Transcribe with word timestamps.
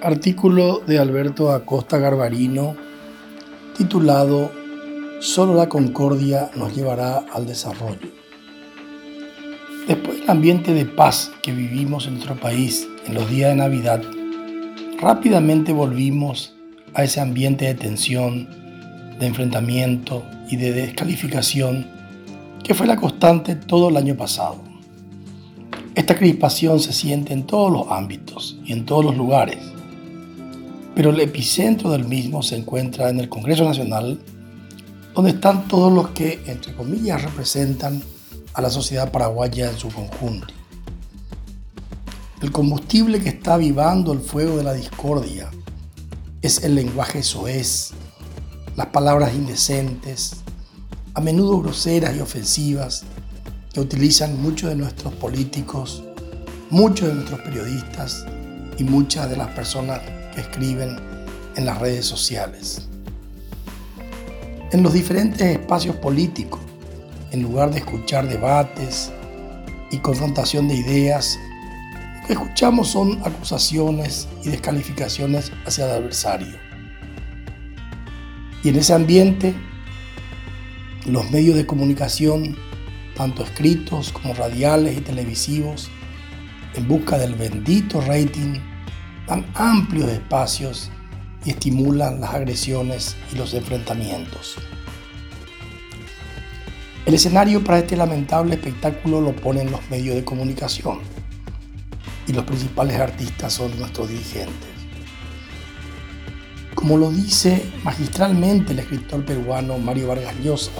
Artículo 0.00 0.80
de 0.86 1.00
Alberto 1.00 1.50
Acosta 1.50 1.98
Garbarino 1.98 2.76
titulado 3.76 4.52
Solo 5.18 5.54
la 5.54 5.68
concordia 5.68 6.52
nos 6.54 6.76
llevará 6.76 7.24
al 7.32 7.46
desarrollo. 7.46 8.08
Después 9.88 10.20
del 10.20 10.30
ambiente 10.30 10.72
de 10.72 10.84
paz 10.84 11.32
que 11.42 11.50
vivimos 11.50 12.06
en 12.06 12.14
nuestro 12.14 12.36
país 12.36 12.86
en 13.06 13.14
los 13.14 13.28
días 13.28 13.50
de 13.50 13.56
Navidad, 13.56 14.00
rápidamente 15.00 15.72
volvimos 15.72 16.54
a 16.94 17.02
ese 17.02 17.20
ambiente 17.20 17.64
de 17.64 17.74
tensión, 17.74 18.48
de 19.18 19.26
enfrentamiento 19.26 20.22
y 20.48 20.56
de 20.58 20.72
descalificación 20.72 21.88
que 22.62 22.74
fue 22.74 22.86
la 22.86 22.94
constante 22.94 23.56
todo 23.56 23.88
el 23.88 23.96
año 23.96 24.14
pasado. 24.14 24.62
Esta 25.96 26.14
crispación 26.14 26.78
se 26.78 26.92
siente 26.92 27.32
en 27.32 27.42
todos 27.42 27.72
los 27.72 27.90
ámbitos 27.90 28.60
y 28.64 28.72
en 28.72 28.86
todos 28.86 29.04
los 29.04 29.16
lugares, 29.16 29.58
pero 30.98 31.10
el 31.10 31.20
epicentro 31.20 31.92
del 31.92 32.06
mismo 32.06 32.42
se 32.42 32.56
encuentra 32.56 33.08
en 33.08 33.20
el 33.20 33.28
Congreso 33.28 33.62
Nacional, 33.62 34.18
donde 35.14 35.30
están 35.30 35.68
todos 35.68 35.92
los 35.92 36.08
que, 36.08 36.42
entre 36.46 36.74
comillas, 36.74 37.22
representan 37.22 38.02
a 38.52 38.60
la 38.60 38.68
sociedad 38.68 39.12
paraguaya 39.12 39.70
en 39.70 39.78
su 39.78 39.90
conjunto. 39.90 40.48
El 42.42 42.50
combustible 42.50 43.20
que 43.20 43.28
está 43.28 43.54
avivando 43.54 44.12
el 44.12 44.18
fuego 44.18 44.56
de 44.56 44.64
la 44.64 44.74
discordia 44.74 45.48
es 46.42 46.64
el 46.64 46.74
lenguaje 46.74 47.22
soez, 47.22 47.92
las 48.74 48.86
palabras 48.86 49.36
indecentes, 49.36 50.38
a 51.14 51.20
menudo 51.20 51.60
groseras 51.62 52.16
y 52.16 52.20
ofensivas, 52.20 53.04
que 53.72 53.78
utilizan 53.78 54.42
muchos 54.42 54.68
de 54.70 54.74
nuestros 54.74 55.14
políticos, 55.14 56.02
muchos 56.70 57.06
de 57.06 57.14
nuestros 57.14 57.40
periodistas 57.42 58.26
y 58.78 58.82
muchas 58.82 59.30
de 59.30 59.36
las 59.36 59.50
personas 59.50 60.00
escriben 60.40 60.96
en 61.56 61.64
las 61.66 61.78
redes 61.78 62.06
sociales. 62.06 62.88
En 64.72 64.82
los 64.82 64.92
diferentes 64.92 65.42
espacios 65.42 65.96
políticos, 65.96 66.60
en 67.30 67.42
lugar 67.42 67.70
de 67.70 67.78
escuchar 67.78 68.28
debates 68.28 69.10
y 69.90 69.98
confrontación 69.98 70.68
de 70.68 70.74
ideas, 70.74 71.38
lo 72.20 72.26
que 72.26 72.32
escuchamos 72.34 72.88
son 72.88 73.20
acusaciones 73.24 74.28
y 74.44 74.50
descalificaciones 74.50 75.52
hacia 75.66 75.86
el 75.86 76.02
adversario. 76.02 76.56
Y 78.62 78.68
en 78.68 78.76
ese 78.76 78.92
ambiente, 78.92 79.54
los 81.06 81.30
medios 81.30 81.56
de 81.56 81.64
comunicación 81.64 82.56
tanto 83.18 83.42
escritos 83.42 84.12
como 84.12 84.32
radiales 84.32 84.96
y 84.96 85.00
televisivos, 85.00 85.90
en 86.74 86.86
busca 86.86 87.18
del 87.18 87.34
bendito 87.34 88.00
rating, 88.00 88.60
dan 89.28 89.44
amplios 89.54 90.08
espacios 90.08 90.90
y 91.44 91.50
estimulan 91.50 92.20
las 92.20 92.34
agresiones 92.34 93.16
y 93.32 93.36
los 93.36 93.52
enfrentamientos. 93.54 94.56
El 97.04 97.14
escenario 97.14 97.62
para 97.62 97.78
este 97.78 97.96
lamentable 97.96 98.54
espectáculo 98.54 99.20
lo 99.20 99.36
ponen 99.36 99.70
los 99.70 99.88
medios 99.90 100.14
de 100.14 100.24
comunicación 100.24 100.98
y 102.26 102.32
los 102.32 102.44
principales 102.44 102.98
artistas 102.98 103.52
son 103.52 103.78
nuestros 103.78 104.08
dirigentes. 104.08 104.68
Como 106.74 106.96
lo 106.96 107.10
dice 107.10 107.62
magistralmente 107.82 108.72
el 108.72 108.78
escritor 108.78 109.24
peruano 109.24 109.78
Mario 109.78 110.08
Vargas 110.08 110.34
Llosa, 110.42 110.70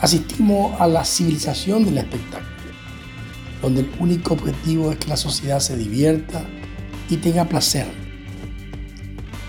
asistimos 0.00 0.80
a 0.80 0.86
la 0.86 1.04
civilización 1.04 1.84
del 1.84 1.98
espectáculo, 1.98 2.50
donde 3.62 3.80
el 3.82 3.90
único 3.98 4.34
objetivo 4.34 4.92
es 4.92 4.98
que 4.98 5.08
la 5.08 5.16
sociedad 5.16 5.60
se 5.60 5.76
divierta 5.76 6.44
y 7.08 7.16
tenga 7.18 7.44
placer, 7.44 7.86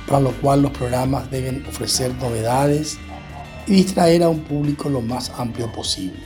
para 0.07 0.19
lo 0.19 0.31
cual 0.33 0.61
los 0.61 0.71
programas 0.71 1.29
deben 1.31 1.65
ofrecer 1.67 2.13
novedades 2.15 2.97
y 3.67 3.73
distraer 3.73 4.23
a 4.23 4.29
un 4.29 4.41
público 4.41 4.89
lo 4.89 5.01
más 5.01 5.31
amplio 5.37 5.71
posible. 5.71 6.19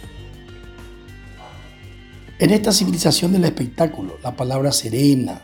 En 2.40 2.52
esta 2.52 2.72
civilización 2.72 3.34
del 3.34 3.46
espectáculo, 3.46 4.18
la 4.24 4.36
palabra 4.36 4.72
serena, 4.72 5.42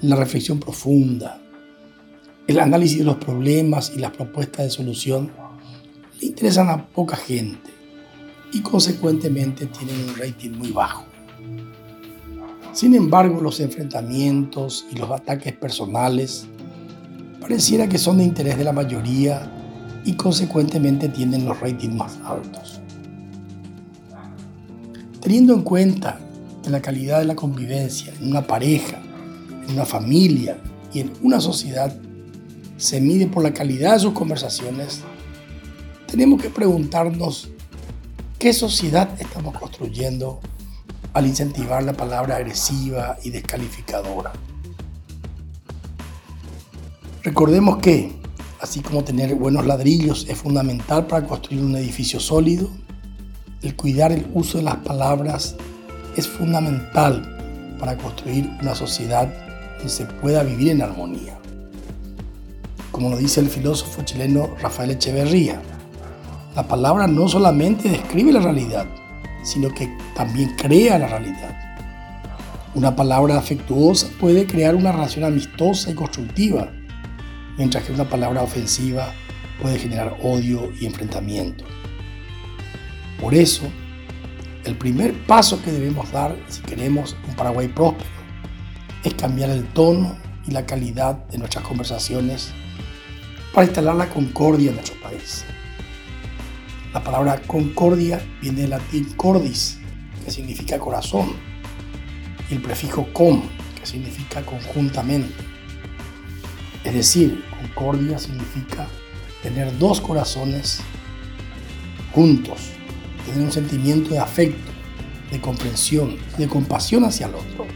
la 0.00 0.16
reflexión 0.16 0.60
profunda, 0.60 1.40
el 2.46 2.60
análisis 2.60 2.98
de 2.98 3.04
los 3.04 3.16
problemas 3.16 3.92
y 3.96 4.00
las 4.00 4.10
propuestas 4.10 4.66
de 4.66 4.70
solución 4.70 5.32
le 6.20 6.26
interesan 6.26 6.68
a 6.68 6.86
poca 6.88 7.16
gente 7.16 7.70
y 8.52 8.60
consecuentemente 8.60 9.66
tienen 9.66 10.08
un 10.08 10.16
rating 10.16 10.50
muy 10.50 10.70
bajo. 10.70 11.06
Sin 12.74 12.94
embargo, 12.94 13.40
los 13.40 13.60
enfrentamientos 13.60 14.84
y 14.90 14.96
los 14.96 15.10
ataques 15.10 15.52
personales 15.52 16.46
pareciera 17.40 17.88
que 17.88 17.98
son 17.98 18.18
de 18.18 18.24
interés 18.24 18.58
de 18.58 18.64
la 18.64 18.72
mayoría 18.72 19.50
y 20.04 20.14
consecuentemente 20.14 21.08
tienen 21.08 21.46
los 21.46 21.58
ratings 21.60 21.94
más 21.94 22.18
altos. 22.24 22.80
Teniendo 25.20 25.54
en 25.54 25.62
cuenta 25.62 26.18
que 26.62 26.70
la 26.70 26.82
calidad 26.82 27.20
de 27.20 27.26
la 27.26 27.36
convivencia 27.36 28.12
en 28.20 28.28
una 28.28 28.46
pareja, 28.46 29.00
en 29.66 29.74
una 29.74 29.84
familia 29.84 30.58
y 30.92 31.00
en 31.00 31.12
una 31.22 31.40
sociedad 31.40 31.96
se 32.76 33.00
mide 33.00 33.28
por 33.28 33.42
la 33.42 33.54
calidad 33.54 33.94
de 33.94 34.00
sus 34.00 34.12
conversaciones, 34.12 35.00
tenemos 36.06 36.42
que 36.42 36.50
preguntarnos 36.50 37.48
¿Qué 38.44 38.52
sociedad 38.52 39.08
estamos 39.18 39.58
construyendo 39.58 40.38
al 41.14 41.26
incentivar 41.26 41.82
la 41.82 41.94
palabra 41.94 42.36
agresiva 42.36 43.16
y 43.22 43.30
descalificadora? 43.30 44.32
Recordemos 47.22 47.78
que, 47.78 48.12
así 48.60 48.80
como 48.80 49.02
tener 49.02 49.34
buenos 49.34 49.64
ladrillos 49.64 50.26
es 50.28 50.36
fundamental 50.36 51.06
para 51.06 51.26
construir 51.26 51.64
un 51.64 51.74
edificio 51.76 52.20
sólido, 52.20 52.68
el 53.62 53.74
cuidar 53.76 54.12
el 54.12 54.26
uso 54.34 54.58
de 54.58 54.64
las 54.64 54.76
palabras 54.76 55.56
es 56.16 56.28
fundamental 56.28 57.76
para 57.78 57.96
construir 57.96 58.50
una 58.60 58.74
sociedad 58.74 59.32
donde 59.76 59.88
se 59.88 60.04
pueda 60.04 60.42
vivir 60.42 60.68
en 60.68 60.82
armonía. 60.82 61.38
Como 62.90 63.08
lo 63.08 63.16
dice 63.16 63.40
el 63.40 63.48
filósofo 63.48 64.02
chileno 64.02 64.50
Rafael 64.60 64.90
Echeverría, 64.90 65.60
la 66.54 66.68
palabra 66.68 67.06
no 67.06 67.28
solamente 67.28 67.88
describe 67.88 68.32
la 68.32 68.40
realidad, 68.40 68.86
sino 69.44 69.68
que 69.70 69.96
también 70.14 70.54
crea 70.56 70.98
la 70.98 71.06
realidad. 71.06 71.56
Una 72.74 72.96
palabra 72.96 73.38
afectuosa 73.38 74.08
puede 74.18 74.46
crear 74.46 74.74
una 74.74 74.90
relación 74.90 75.24
amistosa 75.24 75.90
y 75.90 75.94
constructiva, 75.94 76.72
mientras 77.56 77.84
que 77.84 77.92
una 77.92 78.08
palabra 78.08 78.42
ofensiva 78.42 79.12
puede 79.62 79.78
generar 79.78 80.16
odio 80.22 80.72
y 80.80 80.86
enfrentamiento. 80.86 81.64
Por 83.20 83.34
eso, 83.34 83.62
el 84.64 84.76
primer 84.76 85.14
paso 85.26 85.62
que 85.62 85.70
debemos 85.70 86.10
dar 86.10 86.36
si 86.48 86.62
queremos 86.62 87.16
un 87.28 87.36
Paraguay 87.36 87.68
próspero 87.68 88.10
es 89.04 89.14
cambiar 89.14 89.50
el 89.50 89.64
tono 89.68 90.16
y 90.46 90.50
la 90.50 90.66
calidad 90.66 91.16
de 91.28 91.38
nuestras 91.38 91.64
conversaciones 91.64 92.50
para 93.52 93.66
instalar 93.66 93.94
la 93.94 94.08
concordia 94.08 94.70
en 94.70 94.76
nuestro 94.76 95.00
país. 95.00 95.44
La 96.94 97.02
palabra 97.02 97.42
concordia 97.48 98.24
viene 98.40 98.60
del 98.60 98.70
latín 98.70 99.04
cordis, 99.16 99.78
que 100.24 100.30
significa 100.30 100.78
corazón, 100.78 101.32
y 102.48 102.54
el 102.54 102.62
prefijo 102.62 103.12
com, 103.12 103.42
que 103.76 103.84
significa 103.84 104.46
conjuntamente. 104.46 105.34
Es 106.84 106.94
decir, 106.94 107.42
concordia 107.60 108.16
significa 108.16 108.86
tener 109.42 109.76
dos 109.76 110.00
corazones 110.00 110.82
juntos, 112.12 112.60
tener 113.26 113.42
un 113.44 113.50
sentimiento 113.50 114.10
de 114.10 114.20
afecto, 114.20 114.70
de 115.32 115.40
comprensión, 115.40 116.16
de 116.38 116.46
compasión 116.46 117.02
hacia 117.02 117.26
el 117.26 117.34
otro. 117.34 117.66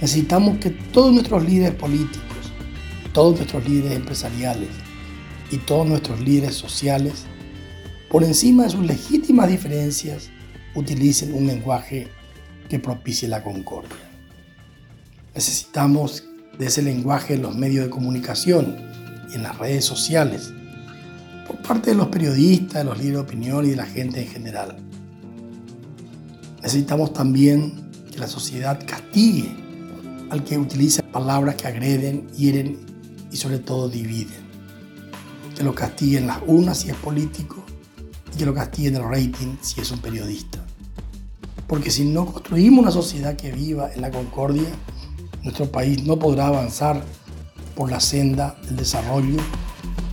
Necesitamos 0.00 0.56
que 0.56 0.70
todos 0.70 1.12
nuestros 1.12 1.44
líderes 1.44 1.74
políticos, 1.74 2.54
todos 3.12 3.36
nuestros 3.36 3.68
líderes 3.68 3.98
empresariales 3.98 4.70
y 5.50 5.58
todos 5.58 5.86
nuestros 5.86 6.18
líderes 6.20 6.54
sociales 6.54 7.26
por 8.10 8.24
encima 8.24 8.64
de 8.64 8.70
sus 8.70 8.84
legítimas 8.84 9.48
diferencias, 9.48 10.30
utilicen 10.74 11.32
un 11.32 11.46
lenguaje 11.46 12.08
que 12.68 12.80
propicie 12.80 13.28
la 13.28 13.42
concordia. 13.42 13.96
Necesitamos 15.32 16.24
de 16.58 16.66
ese 16.66 16.82
lenguaje 16.82 17.34
en 17.34 17.42
los 17.42 17.56
medios 17.56 17.84
de 17.84 17.90
comunicación 17.90 18.76
y 19.30 19.36
en 19.36 19.44
las 19.44 19.56
redes 19.58 19.84
sociales, 19.84 20.52
por 21.46 21.62
parte 21.62 21.90
de 21.90 21.96
los 21.96 22.08
periodistas, 22.08 22.82
de 22.82 22.84
los 22.84 22.98
líderes 22.98 23.18
de 23.18 23.22
opinión 23.22 23.64
y 23.64 23.70
de 23.70 23.76
la 23.76 23.86
gente 23.86 24.20
en 24.20 24.28
general. 24.28 24.76
Necesitamos 26.62 27.12
también 27.12 27.90
que 28.10 28.18
la 28.18 28.26
sociedad 28.26 28.80
castigue 28.84 29.54
al 30.30 30.42
que 30.42 30.58
utiliza 30.58 31.02
palabras 31.02 31.54
que 31.54 31.68
agreden, 31.68 32.28
hieren 32.30 32.76
y 33.30 33.36
sobre 33.36 33.60
todo 33.60 33.88
dividen. 33.88 34.50
Que 35.56 35.62
lo 35.62 35.74
castiguen 35.76 36.26
las 36.26 36.40
urnas 36.46 36.80
si 36.80 36.90
es 36.90 36.96
político 36.96 37.64
que 38.36 38.46
lo 38.46 38.54
castiguen 38.54 38.96
el 38.96 39.04
rating 39.04 39.56
si 39.60 39.80
es 39.80 39.90
un 39.90 39.98
periodista. 39.98 40.58
Porque 41.66 41.90
si 41.90 42.04
no 42.04 42.26
construimos 42.26 42.82
una 42.82 42.90
sociedad 42.90 43.36
que 43.36 43.52
viva 43.52 43.92
en 43.94 44.00
la 44.00 44.10
concordia, 44.10 44.68
nuestro 45.42 45.70
país 45.70 46.04
no 46.04 46.18
podrá 46.18 46.48
avanzar 46.48 47.04
por 47.74 47.90
la 47.90 48.00
senda 48.00 48.56
del 48.66 48.76
desarrollo, 48.76 49.36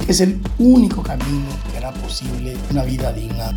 que 0.05 0.11
es 0.11 0.21
el 0.21 0.39
único 0.59 1.03
camino 1.03 1.47
que 1.71 1.77
hará 1.77 1.91
posible 1.93 2.55
una 2.71 2.83
vida 2.83 3.11
digna. 3.11 3.55